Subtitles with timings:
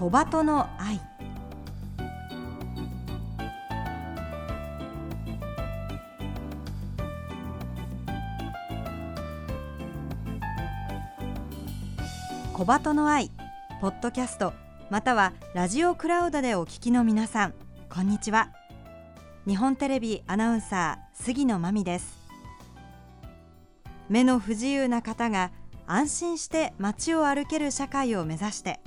[0.00, 0.98] 小鳩の愛。
[12.54, 13.30] 小鳩の愛
[13.82, 14.54] ポッドキャスト
[14.88, 17.54] またはラジオクラウドでお聞きの皆さん
[17.90, 18.48] こんにちは。
[19.46, 22.18] 日本テレビアナウンサー杉野真美です。
[24.08, 25.50] 目の不自由な方が
[25.86, 28.80] 安心して街を歩ける社会を目指して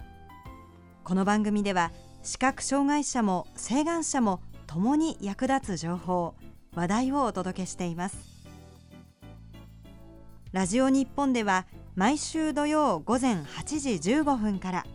[1.03, 1.91] この番組では
[2.23, 6.33] 視覚障害者も晴眼者も共に役立つ情報
[6.75, 8.17] 話題をお届けしています。
[10.53, 14.85] ラジオ日本では毎週土曜午前8時15分から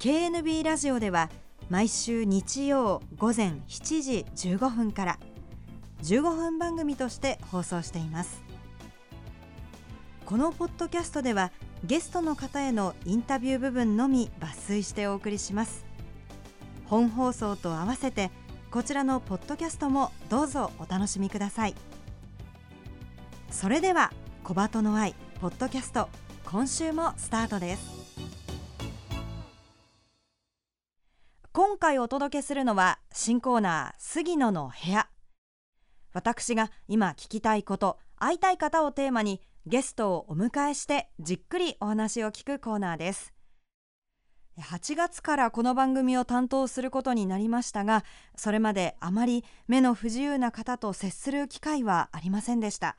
[0.00, 1.30] KNB ラジオでは
[1.68, 5.18] 毎週日曜午前7時15分から
[6.02, 8.42] 15分番組として放送しています。
[10.26, 11.52] このポッドキャストでは
[11.84, 15.86] ゲストの方へのインタビュー部分のみ抜粋してお送りします。
[16.84, 18.30] 本放送と合わせて
[18.70, 21.74] こちらのポッドキャストもどうぞお楽しみください。
[23.50, 24.12] それでは
[24.44, 26.08] 小鳩の愛ポッドキャスト
[26.44, 28.00] 今週もスタートです。
[31.52, 35.08] 今回お届けするのは新コーナー杉野の部屋。
[36.12, 43.34] 私が今聞きたいこと会いたい方をテーマにゲストをお迎えしてじっくりお話を聞くコーナーです。
[44.58, 48.04] 8月からこの番組を担当することになりましたが
[48.36, 52.96] それまであまり目の不自由な方と接する機会はありませんでした。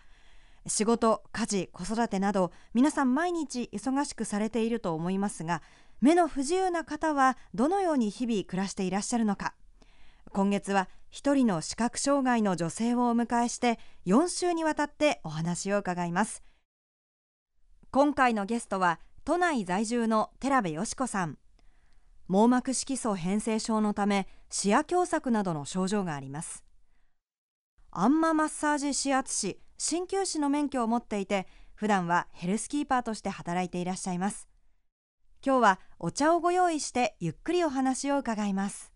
[0.68, 5.64] 仕事家事子育てなど皆さん毎日忙しくされていると思いますが
[6.00, 9.56] 目の不自由な方はどのように日々暮らしていらっしゃるのか。
[10.30, 16.44] 今月は一人の視覚障害の女性をお迎えして4週にわたってお話を伺います。
[17.94, 21.38] 今回のゲストは都内在住の寺部よし子さん。
[22.30, 26.64] 網膜色素変性症のため視野狭窄などの症状があります。
[27.92, 34.48] アンママッサージ指圧師鍼灸師の免許を持っていて普段はヘルスキーパーとして働いていらっしゃいます。
[35.46, 38.91] 今日はお茶をご用意してゆっくりお話を伺います。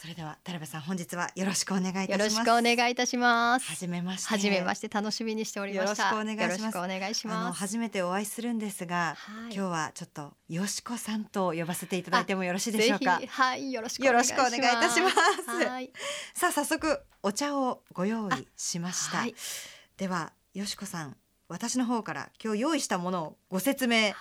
[0.00, 2.10] それでは田辺さん本日はよろしくお願いいたします。
[2.10, 3.66] よろしくお願いいたします。
[3.66, 4.28] 初めまして。
[4.28, 6.04] 初めまして楽しみにしておりました。
[6.04, 6.78] よろしくお願いします。
[6.78, 7.58] お願いします。
[7.58, 13.20] 初めてお会いするんですが、はい、今日はちょっとよしこさんと呼ばせていただいてもよろしいでしょうか？
[13.28, 15.16] はいよろしくよろしくお願いいたします。
[16.32, 19.34] さあ早速お茶をご用意しました、はい、
[19.98, 21.16] ではよしこさん
[21.50, 24.12] 私の方から今日用意したものをご説明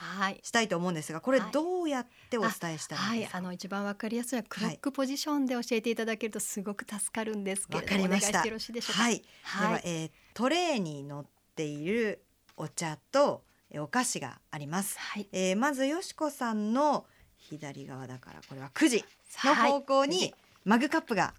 [0.41, 9.03] したいと思うんですが、これどうやってお伝えしたらいいですか、はい、あの一番わかりやすいクロックポジションで教えていただけるとすごく助かるんですけれども、はい、お願いしてよろしいでしょうか？
[9.03, 11.25] はい、はい、では、えー、トレーに乗っ
[11.55, 12.23] ている
[12.57, 13.43] お茶と
[13.75, 14.97] お菓子があります。
[14.97, 17.05] はい、えー、まずよしこさんの
[17.37, 19.05] 左側だからこれは9時
[19.45, 20.33] の方向に
[20.65, 21.33] マグカップが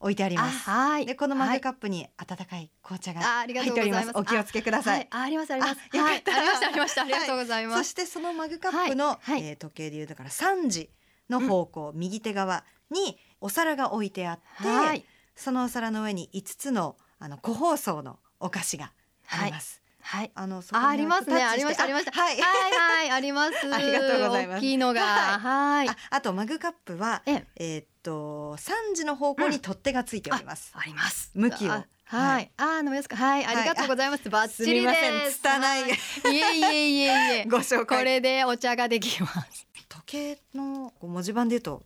[0.00, 0.70] 置いてあります。
[0.70, 1.06] はい。
[1.06, 4.10] でこのマグカップに温かい紅茶が入っております。
[4.14, 5.08] お気をつけください。
[5.10, 5.74] あありますあります。
[5.74, 7.02] はい、ありましたありました。
[7.02, 7.78] ありがとうございます。
[7.78, 10.90] そしてそのマグカップの、はい、えー、時計でいうだから3時
[11.28, 15.04] の方向、うん、右手側にお皿が置いてあって、はい、
[15.34, 18.92] そのお皿の上に5つのあの個包装のお菓子が
[19.28, 19.82] あります。
[20.00, 21.44] はい、あのありますね。
[21.44, 22.12] ありましたありました。
[22.12, 22.40] はい。
[22.40, 23.56] はいはいあります。
[23.74, 24.58] ありがとうございます。
[24.58, 25.02] 大きいのが。
[25.02, 25.88] はい。
[26.10, 27.78] あとマグカップはええ。
[27.78, 31.72] っと三時の方向に取っ手がついております、あります向きを
[32.08, 33.16] はい、あ、飲みますか。
[33.16, 34.30] はい、ありがとうございます。
[34.30, 35.42] バッチリです。
[35.42, 35.82] 拙い。
[35.82, 35.92] い
[36.24, 37.44] えいえいえいえ。
[37.50, 37.98] ご紹介。
[37.98, 39.66] これでお茶ができます。
[39.90, 41.82] 時計の文字盤で言うと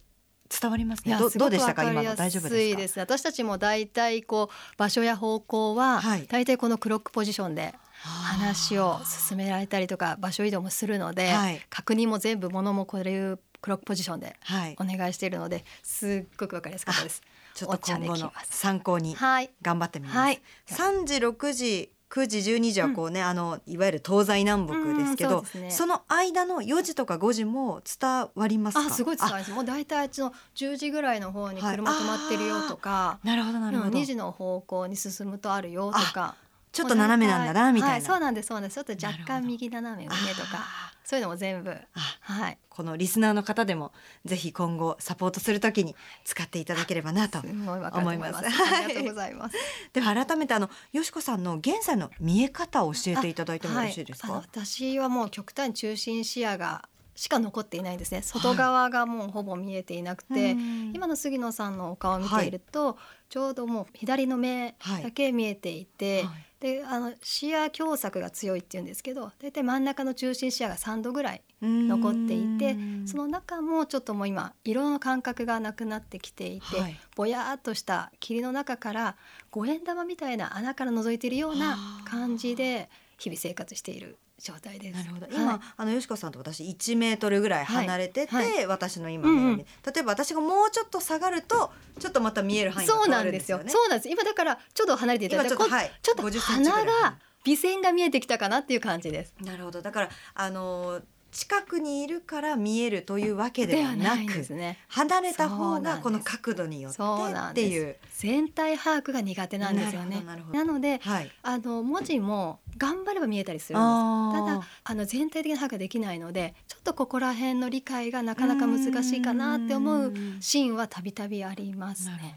[0.49, 1.17] 伝わりますね。
[1.19, 1.83] どどうでしたか？
[1.83, 14.37] 今の大丈夫です私たちも大体こう場所や方向は大体このクロックポジションで話を進められたりとか場所移動もするので、はい、確認も全部ものもこういうクロックポジションで
[14.79, 17.23] お願いしているので、すっごくわかりやすかったです。
[17.55, 19.17] ちょっと今後の参考に
[19.63, 20.19] 頑張ってみます。
[20.19, 29.51] はい、3時6時9時12時はこうね、うん、あのいわゆる東西南北ですけど、そね、その間の4時とか5時も伝わりますあすごい伝わります。
[29.53, 36.35] もう大体あっちの10時ぐらいの方に車止まってるよとか、はい、なるほどなるほど、2時の方向に進むとあるよとか。
[36.73, 38.75] ちょっと斜めなんだなみたいな、はい、そうなんですそうなんです。
[38.75, 41.77] ちょっと若干右斜め上とかそういうのも全部。
[42.21, 42.59] はい。
[42.69, 43.93] このリスナーの方でも
[44.25, 45.95] ぜひ今後サポートするときに
[46.25, 48.39] 使っていただければなと思います。
[48.39, 48.43] あ
[48.89, 49.57] りがとうございます。
[49.93, 54.33] では改めてあのよしこさんの現在の見え方を教えていただいてもよろしいですか？
[54.33, 58.23] はい、私はもう極端中心視野がしか残っていないんですね。
[58.23, 60.57] 外側がもうほぼ見えていなくて、はい、
[60.95, 62.97] 今の杉野さんのお顔を見ていると、はい、
[63.29, 79.17] ちょうどもう左の目だけ見えていて、はいはい、であの視野狭窄が強いっていうんですけど大体真ん中の中心視野が3度ぐらい残っていてその中もちょっともう今色の感覚がなくなってきていて、はい、ぼやっとした霧の中から
[79.51, 82.89] 五円玉みたいな穴から覗いているような感じで
[83.19, 84.97] 日々生活している状態です。
[84.97, 85.27] なるほど。
[85.31, 89.67] 今、はい、あのよしこさんと私1メートルぐらい離れてて、はいはい、私の今のように、うんうん、例
[90.01, 93.71] えば私がもうちょっと下がるとちょっとまた見える範囲が変わるんですよね。
[93.71, 99.35] そうなんです今だからちょっと離れていただいて、ちょっと、はい、ちょっと鼻が微線が見えてきたかなっていう感じです。
[99.41, 99.81] なるほど。
[99.81, 107.97] だからあのー近くにいるから見えるというわけではなく、ね、離れた方がこの角度によってっていう。
[108.19, 110.23] 全体把握が苦手なんですよね。
[110.53, 122.37] なので、はい、あの文字も頑張れば見えたりするんですただあの全体的な把握ができないのでちょっとここら辺の理解がなかなか難しいかなって思うシーンはたびたびありますね。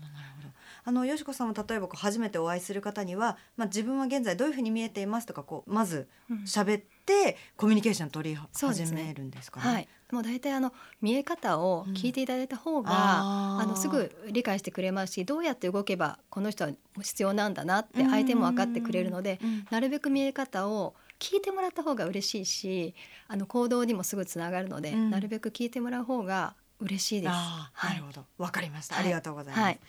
[0.88, 6.08] あのよしこさんは例えばこう初めてお会いする方には、まあ、自分は現在どういうふうに見えていますとかこうまず
[6.46, 9.68] 喋ってコミュニケーション取り始めるんですかね？
[9.68, 9.88] はい。
[10.12, 10.72] もう大体あの
[11.02, 16.70] 見え方を聞いていただいた方が、うん、ああのすぐ理解してくれますしどうやって動けばこの人は
[17.02, 19.40] 必要なんだなって相手も分かってくれるので、
[19.72, 22.94] なるべく見え方を聞いてもらった方が嬉しいし
[23.28, 27.32] あの行動にもすぐつながるので、うん、なるべく聞いてもらう方が嬉しいです。
[27.32, 28.98] なるほど、わかりました。
[28.98, 29.64] ありがとうございます。
[29.64, 29.80] はい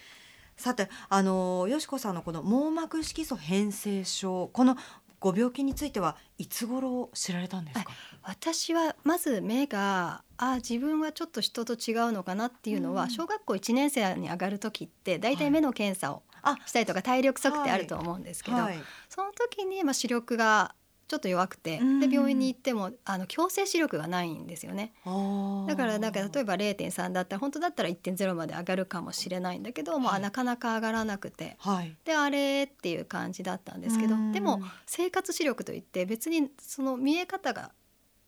[0.57, 4.77] さてあのよしこさんのこの網膜色素変性症この
[5.19, 7.91] ご病気についてはいつ頃知られたんですか？
[8.23, 16.23] 私はまず目があ自分はちょっと人と違うのかなっていうのは、うん、小学校1年生に上がる時って大体目の検査を
[16.67, 20.75] したりとか、体力測定あると思うんですけど、はいはい、その時にまあ視力が
[21.09, 24.93] ちょっと弱くて、で病院に行ってもあの強制視力がないんですよね。
[25.05, 37.71] だからなんか例えば0.3だったら本当だったら1.0まで上がるかもしれないんだけど、はい、なかなか上がらなくて、はい、であれっていう感じだったんですけどでも生活視力といって別にその見え方が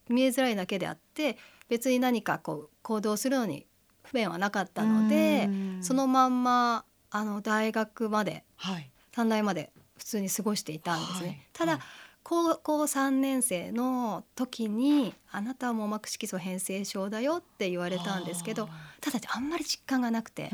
[0.09, 1.37] 見えづらいだけであって
[1.69, 3.67] 別に何かこう行動するのに
[4.05, 5.49] 不便はなかったので
[5.83, 11.49] そのまんまあの大学まで、はい、短大まで普通に過ごしていたんですね。
[11.53, 11.81] ただ、
[12.29, 18.69] 高校3年生の時に「あなたは網膜色素変性症だよ」って言われたんですけど
[19.01, 20.51] ただあんまり実感がなくて、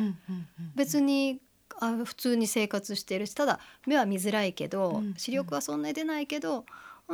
[0.77, 1.41] 別に
[1.81, 6.65] あ普通に生活してるしただ目は見づらいけど、視力はそんなに出ないけど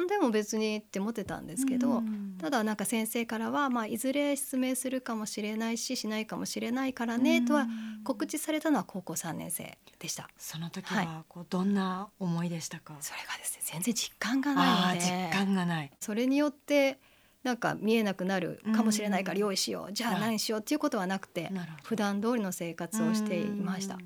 [0.09, 2.03] でも別にって思ってたんですけど、
[2.39, 7.67] ただなんか先生からは、まあ、いずれ失明するかもしれないししないかもしれないからねとは
[8.05, 10.29] 告知されたのは高校3年生でした。
[10.39, 15.07] その時はこうどんな思いでしたか、はい、それがですね全然実感がないので。
[15.07, 15.91] 実感がない。
[16.01, 16.99] それによって
[17.43, 21.51] なんか見えなくなるかもしれないから用意しようじゃあ何しようっていうことはなくて
[21.83, 23.99] 普段通りの生活をしていました。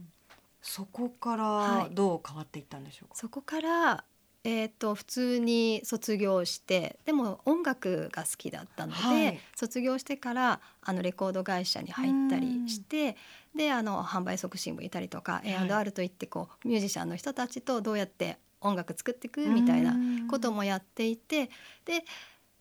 [0.62, 4.04] そこからどう変わっていったんでしょうか、はい、そこから
[4.46, 13.16] えーと、普通に卒業してでも音楽が好きだったので、はい、卒業してからあのレコード会社に入ったりして
[13.56, 19.94] であの販売促進部いたりとか A&R といってこうミュージシャンの人たちとどうやって音楽作っていくみたいな
[20.28, 21.50] こともやっていて
[21.86, 22.04] で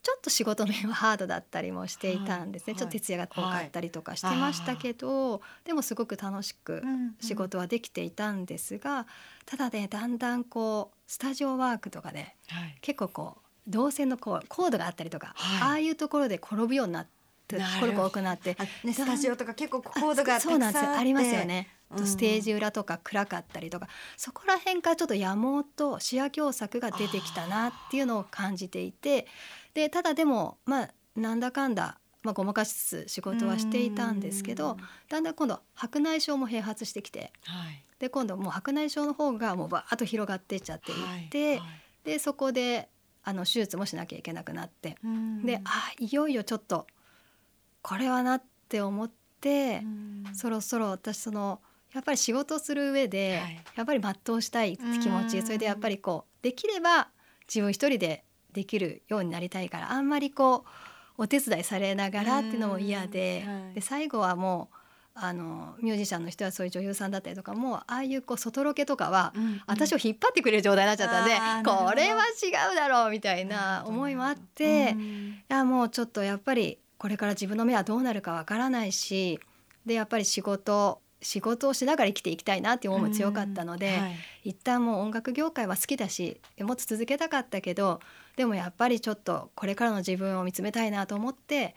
[0.04, 6.84] ちょっと仕事面はハードだったりもしていたんですね、はい、ちょっと徹夜が多かったりとかしてましたけど、はい、でもすごく楽しく
[7.22, 9.06] 仕事はできていたんですが、うんうん、
[9.46, 17.08] ただねだんだんこうスタジオワークとかで、はい、結構こう動線のこうコードがあったりとか、ああいうところで転ぶようになっ
[17.48, 21.70] てところが多くなって、ね、スタジオとか結構コードがそうなんですありますよね。
[22.06, 23.88] ステージ裏とか暗かったりとか、
[24.18, 29.27] そこら辺からちょっと野毛と視野狭窄が出てきたなっていうのを感じていて
[29.74, 34.77] でただでもまあなんだかんだ、まあ、ごまかしつつ仕事はしていたんですけど
[35.10, 41.70] だんだん今度白内障も併発してきて、はい、で今度もう白内障の方がもうバーッと広がっていっちゃっていって、はいはい、
[42.03, 42.89] でそこで
[43.24, 44.98] あの手術もしなきゃいけなくなって
[45.44, 46.88] であいよいよちょっと
[47.82, 49.82] これはなって思って
[50.34, 51.62] そろそろ私その
[51.94, 53.39] やっぱり仕事をする上で、
[53.75, 57.10] やっぱり全うしたいって気持ちそれでやっぱりこうできれば
[57.48, 60.65] 自分一人でできるようになりたいからあんまりこ
[61.17, 64.75] うお手伝いされながらっていうのも嫌ではい、で最後はもう
[65.15, 79.39] あのミュージシャンの人はそういう女優さんだったりとかもああいうこう外ロケとかは、うんうん、私を引っ張ってくれる状態になっちゃったんでこれは違うだろうみたいな思いもあって、うん、いやもうちょっとやっぱりこれから自分の目はどうなるかわからないし
[79.86, 84.08] でやっぱり仕事仕事をしながら生きていきたいなっていう思いも強かったので、は
[84.44, 88.00] い、一旦もう音楽業界は好きだしもっと続けたかったけど
[88.36, 91.75] でもやっぱりちょっとこれからの自分を見つめたいなと思って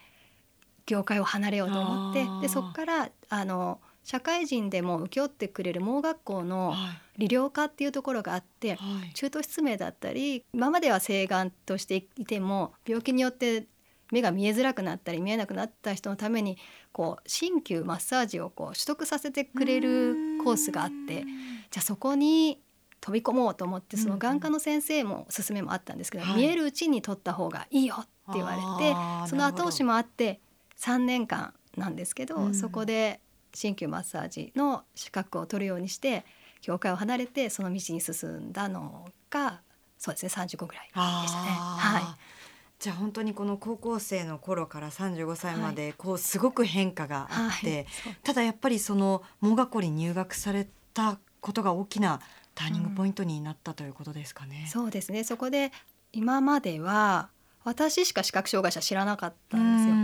[0.85, 6.73] 業界を離れようと思ってでそこからあの社会人でも請け負ってくれる盲学校の
[7.17, 8.75] 理療科っていうところがあって、は
[9.05, 13.65] い、中途失明だったり今までは請願としていても病気によって
[14.11, 16.57] 目が見えづらくなったり見えなくなった人のために
[16.91, 21.25] こう鍼灸マッサージをこう取得させてくれるコースがあって
[21.71, 22.61] じゃあそこに
[23.01, 30.41] 飛び込もうと思ってその眼科の先生もおすすめもあったんですけど、見えるうちに取った方がいいよって言われてその後押しもあって
[30.79, 33.21] 3年間なんですけど、そこで
[33.53, 36.25] 鍼灸マッサージの資格を取るようにして
[36.61, 39.61] 業界を離れてその道に進んだのが
[39.97, 41.01] そうですね35ぐらいでしたね。
[41.01, 42.36] はい
[42.79, 47.75] じゃあ本当にこの高校生の頃から35歳までこうすごく変化があって、はい。
[47.75, 47.85] はい、
[48.23, 52.19] ただやっぱりその盲学校に入学されたことが大きな
[52.53, 54.61] ターニングポイントになったということですかね。
[54.63, 55.23] うん、そうですね。
[55.23, 55.71] そこで
[56.13, 57.29] 今までは
[57.63, 59.95] 私しか視覚障害者知らなかったんですよ。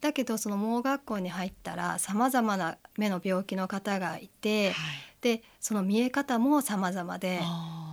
[0.00, 4.74] だけどその盲学校に入ったらさまざまな目の病気の方がいて、はい、
[5.20, 7.40] でその見え方も様々で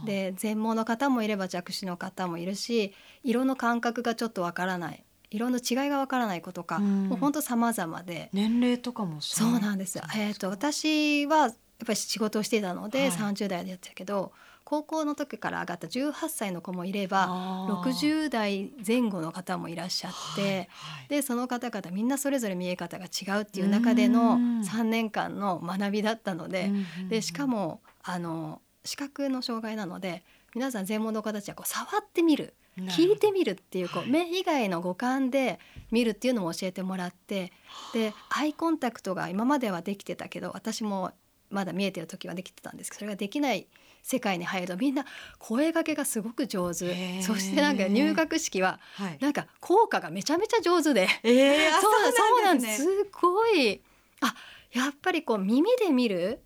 [0.05, 8.29] で全盲の方もいれば弱視の方もいるし色の感覚がちょっとわからない色の違いがわからない子とか、うん、もう本当様々で。
[8.31, 11.53] 年齢とかもそうなんですえーと、私はやっ
[11.85, 14.31] ぱり仕事をしていたので、はい、30代でやってたけど
[14.65, 17.27] 高校の時から上がった18歳の子もいれば
[17.69, 20.67] 60代前後の方もいらっしゃって、はいはい、
[21.09, 26.71] でその方々みんなそれぞれ見え方が違うっていう中での3年間の学びだったので
[27.09, 30.23] でしかもあの視覚の障害なので
[30.55, 35.59] 皆さん全盲の方たちはこう触ってみる聞いてみるっていうこう目以外の五感で
[35.91, 37.53] 見るっていうのも教えてもらって
[37.93, 41.11] でアイコンタクトが今まではできてたけど私も
[41.49, 43.67] まだ見えてる時はできてたんですけどそれができない
[44.05, 45.03] 世界に入るとみんな
[45.39, 47.23] 声かけがすごく上手。
[47.23, 48.79] そしてなんか入学式は
[49.19, 52.87] なんか効果がめちゃめちゃ上手で、えー、 そうそうなんです、す。
[53.11, 53.81] ごい。
[54.21, 54.35] あ
[54.73, 56.43] やっぱりこう耳で見る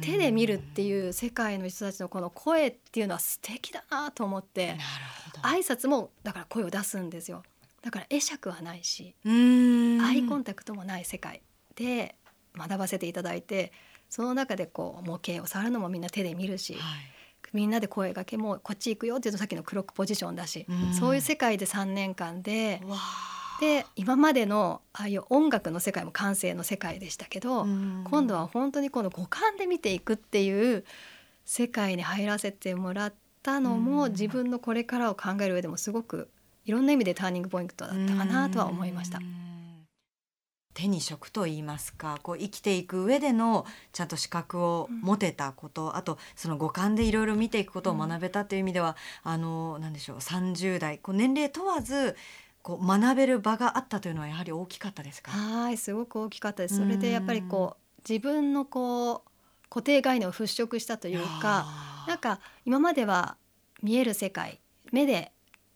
[0.00, 4.76] 手で見るっていう世界の人たちのこの声っていうのは素敵だなと思って
[5.42, 7.42] 挨拶もだから声を出すんですよ。
[7.82, 11.42] だから会釈はないしアイコンタクトもない世界
[11.74, 12.14] で
[12.56, 13.72] 学ばせていただいて
[14.12, 16.82] その中でこう模型を触るのもみんな手で見るし、はい、
[17.54, 22.82] みんなで声がけもこっち行くよっていうとさっきのクロックポジションだし、うん、そういう世界で3年間で。
[23.60, 30.84] で今までのああいう音楽の世界も感性の世界でしたけど、うん、今度は本当にこの五感で見ていくっていう
[31.44, 36.28] 世界に入らせてもらったのも、うん、自分のこれからを考える上でもすごく
[36.66, 39.18] いろんな意味でターニングポイントだったかなとは思いました。
[39.18, 39.41] うん
[40.74, 52.16] 手に職と言いますかこう生きていく上でのちゃんと資格を持てたこと、うん、あとその五感でいろいろ見ていくことを学べたという意味では、うん、あの何でしょう30代こう年齢問わず
[52.62, 55.30] こう学べる場があったというのはやはり大きかったですか？
[55.32, 56.76] はいすごく大きかったです。
[56.76, 59.20] それでやっぱりこう自分のこう
[59.68, 61.66] 固定概念を払拭したというか
[62.06, 63.36] なんか今までは
[63.82, 64.60] 見える世界
[64.92, 65.32] 目で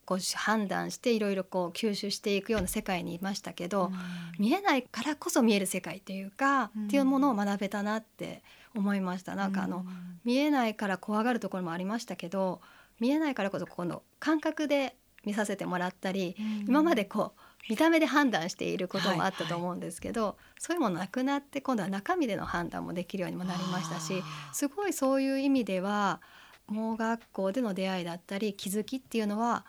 [0.06, 3.92] こう判断していろいろこう吸収していくような世界にいましたけど、うん、
[4.38, 8.42] 見えないからこそ見える世界というか、うん、っていうものを学べたなって
[8.74, 9.34] 思いました。
[9.34, 9.86] なんかあの、うん、
[10.24, 12.60] 見えないから怖がるところもありましたけど
[13.00, 16.36] 見えないからこそこの感覚で見させてもらったり、
[16.68, 20.30] 今までこう見た目で判断していることもあったと思うんですけど、はい。
[20.30, 24.22] はい、そういうものなくなって今度は中身での判断もできるようにもなりましたし
[24.52, 26.20] すごいそういう意味では
[26.68, 29.64] 盲学校での出会いだったり気づきっていうのは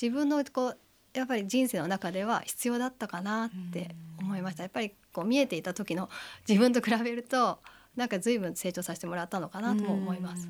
[0.00, 0.78] 自分のこう
[1.12, 4.62] やっぱり人生の中では必要だったかなって思いました。
[4.62, 6.08] やっぱりこう見えていた時の
[6.48, 7.58] 自分と比べると
[7.96, 10.48] なんか随分成長させてもらったのかなとも思います。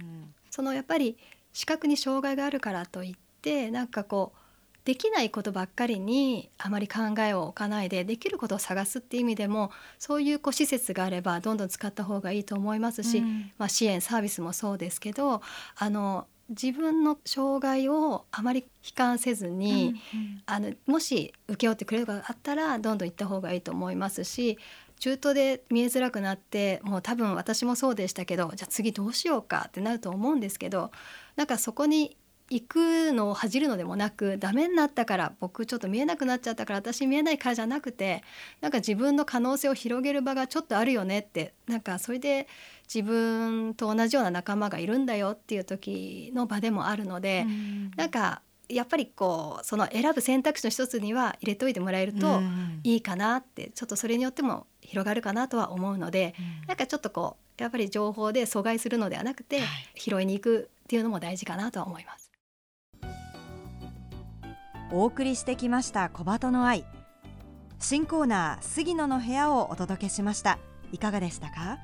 [0.51, 1.17] そのやっぱり
[1.53, 4.39] 視覚に障害があるからといってなんかこう
[4.85, 15.43] できないことばっかりにあまり考えを置かないでできることを探すっていう意味でもそういうこう施設があればどんどん使った方がいいと思いますし、うん、まあ、支援サービスもそうですけど
[15.77, 24.59] あの自分の障害をあまり悲観せずに、うんうん、あのもし請け負ってくれるがあったらどんどん行った方がいいと思いますし
[24.99, 30.91] 中途で見えづらくなってもう多分私もそうでしたけどじゃあ次どうしようかってなると思うんですけど
[31.37, 32.17] なんかそこに
[32.51, 38.25] 行くのを恥じるのでもなくダメになったから僕ちょっと見えなくなっちゃったから私見えないからじゃなくて
[38.61, 42.49] なんか自分の可能性を広げる場がちょっとあるよねってなんかそれで
[42.93, 52.41] 自分と同じような仲間がいるんだよっていう時の場でもあるので、うん、なんかやっぱりこうその選ぶ選択肢の一つには入れといてもらえると
[52.83, 62.31] いいかなってちょっとそれによっても広がるかなとは思うので、うん、なんかちょっとこうやっぱり情報で阻害するのではなくて、はい、拾いに行くっていうのも大事かなとは思います。
[64.93, 66.85] お送りしてきました小鳩の愛。
[67.79, 70.59] 新コーナー杉野の部屋をお届けしました。
[70.93, 71.79] いかがでしたか？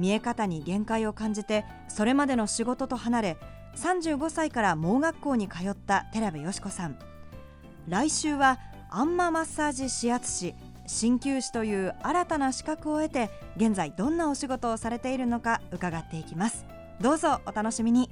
[0.00, 3.36] 見え方に限界を感じてそれまでの仕事と離れ
[3.76, 6.98] 35歳から盲学校に通った寺部よし子さん。
[7.88, 8.58] 来週は
[8.90, 10.54] アンママッサージ指圧師
[10.86, 16.66] 鍼灸師という新たな資格を得て現在どんなお仕事をされているのか伺っていきます。
[17.00, 18.10] どうぞお楽しみに。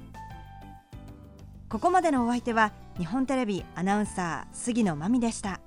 [1.69, 5.59] ここまでのお相手は日本テレビアナウンサー杉野真美でした。